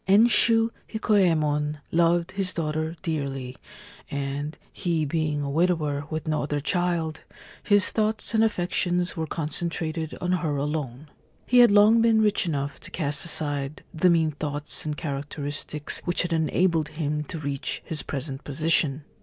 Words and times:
Enshu 0.07 0.71
Hikoyemon 0.91 1.77
loved 1.91 2.31
his 2.31 2.55
daughter 2.55 2.95
dearly, 3.03 3.55
and, 4.09 4.57
he 4.73 5.05
being 5.05 5.43
a 5.43 5.49
widower 5.51 6.05
with 6.09 6.27
no 6.27 6.41
other 6.41 6.59
child, 6.59 7.21
his 7.61 7.91
thoughts 7.91 8.33
and 8.33 8.43
affections 8.43 9.15
were 9.15 9.27
concentrated 9.27 10.17
on 10.19 10.31
her 10.31 10.55
alone. 10.57 11.07
He 11.45 11.59
had 11.59 11.69
long 11.69 12.01
been 12.01 12.19
rich 12.19 12.47
enough 12.47 12.79
to 12.79 12.89
cast 12.89 13.23
aside 13.25 13.83
the 13.93 14.09
mean 14.09 14.31
thoughts 14.31 14.85
and 14.87 14.97
characteristics 14.97 16.01
which 16.03 16.23
had 16.23 16.33
enabled 16.33 16.87
him 16.97 17.23
to 17.25 17.37
reach 17.37 17.83
his 17.85 18.01
present 18.01 18.43
position. 18.43 19.03